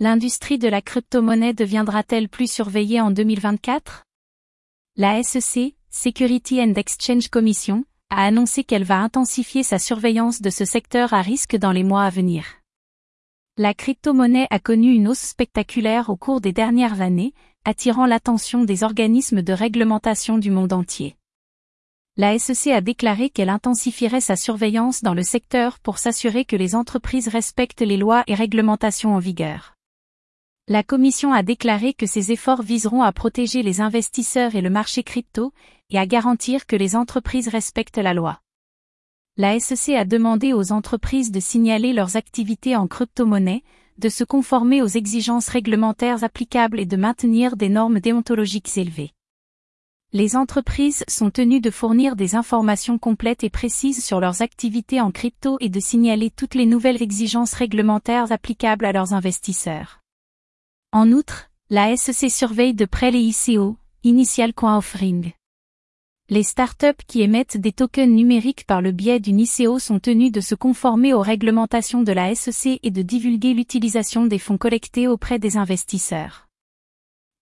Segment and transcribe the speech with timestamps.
[0.00, 4.02] L'industrie de la crypto-monnaie deviendra-t-elle plus surveillée en 2024
[4.96, 10.64] La SEC, Security and Exchange Commission, a annoncé qu'elle va intensifier sa surveillance de ce
[10.64, 12.44] secteur à risque dans les mois à venir.
[13.56, 17.32] La crypto-monnaie a connu une hausse spectaculaire au cours des dernières années,
[17.64, 21.14] attirant l'attention des organismes de réglementation du monde entier.
[22.16, 26.74] La SEC a déclaré qu'elle intensifierait sa surveillance dans le secteur pour s'assurer que les
[26.74, 29.73] entreprises respectent les lois et réglementations en vigueur.
[30.68, 35.02] La Commission a déclaré que ces efforts viseront à protéger les investisseurs et le marché
[35.02, 35.52] crypto,
[35.90, 38.40] et à garantir que les entreprises respectent la loi
[39.36, 43.64] la SEC a demandé aux entreprises de signaler leurs activités en crypto-monnaie,
[43.98, 49.10] de se conformer aux exigences réglementaires applicables et de maintenir des normes déontologiques élevées.
[50.12, 55.10] Les entreprises sont tenues de fournir des informations complètes et précises sur leurs activités en
[55.10, 60.03] crypto et de signaler toutes les nouvelles exigences réglementaires applicables à leurs investisseurs.
[60.96, 65.32] En outre, la SEC surveille de près les ICO, Initial Coin Offering.
[66.28, 70.40] Les startups qui émettent des tokens numériques par le biais d'une ICO sont tenues de
[70.40, 75.40] se conformer aux réglementations de la SEC et de divulguer l'utilisation des fonds collectés auprès
[75.40, 76.46] des investisseurs.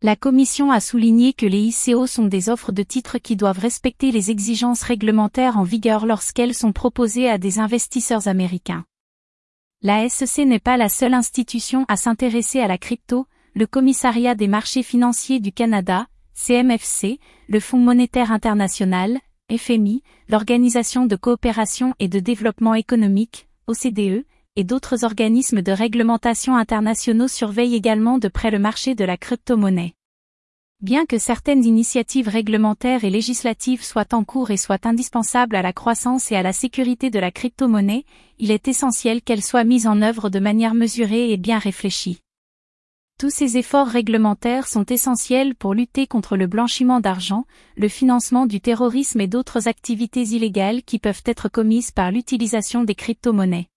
[0.00, 4.12] La Commission a souligné que les ICO sont des offres de titres qui doivent respecter
[4.12, 8.86] les exigences réglementaires en vigueur lorsqu'elles sont proposées à des investisseurs américains.
[9.82, 14.48] La SEC n'est pas la seule institution à s'intéresser à la crypto, le Commissariat des
[14.48, 19.18] marchés financiers du Canada, CMFC, le Fonds monétaire international,
[19.54, 24.24] FMI, l'Organisation de coopération et de développement économique, OCDE,
[24.56, 29.92] et d'autres organismes de réglementation internationaux surveillent également de près le marché de la crypto-monnaie.
[30.80, 35.72] Bien que certaines initiatives réglementaires et législatives soient en cours et soient indispensables à la
[35.74, 38.04] croissance et à la sécurité de la crypto-monnaie,
[38.38, 42.18] il est essentiel qu'elles soient mises en œuvre de manière mesurée et bien réfléchie.
[43.22, 47.44] Tous ces efforts réglementaires sont essentiels pour lutter contre le blanchiment d'argent,
[47.76, 52.96] le financement du terrorisme et d'autres activités illégales qui peuvent être commises par l'utilisation des
[52.96, 53.68] crypto-monnaies.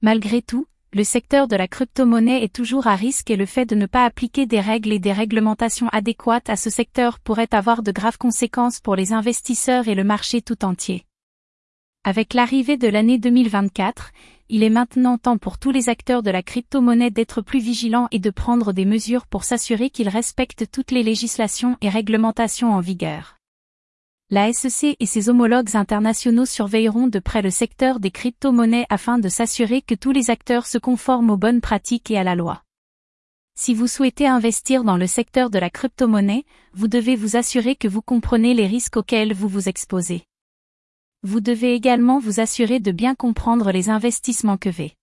[0.00, 3.74] Malgré tout, le secteur de la crypto-monnaie est toujours à risque et le fait de
[3.74, 7.90] ne pas appliquer des règles et des réglementations adéquates à ce secteur pourrait avoir de
[7.90, 11.04] graves conséquences pour les investisseurs et le marché tout entier.
[12.04, 14.12] Avec l'arrivée de l'année 2024,
[14.54, 18.18] il est maintenant temps pour tous les acteurs de la crypto-monnaie d'être plus vigilants et
[18.18, 23.38] de prendre des mesures pour s'assurer qu'ils respectent toutes les législations et réglementations en vigueur.
[24.28, 29.30] La SEC et ses homologues internationaux surveilleront de près le secteur des crypto-monnaies afin de
[29.30, 32.62] s'assurer que tous les acteurs se conforment aux bonnes pratiques et à la loi.
[33.54, 37.88] Si vous souhaitez investir dans le secteur de la crypto-monnaie, vous devez vous assurer que
[37.88, 40.26] vous comprenez les risques auxquels vous vous exposez.
[41.24, 44.96] Vous devez également vous assurer de bien comprendre les investissements que V.